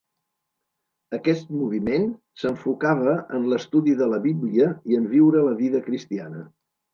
[1.17, 2.07] Aquest moviment
[2.43, 6.43] s'enfocava en l'estudi de la Bíblia, i en viure la vida cristiana.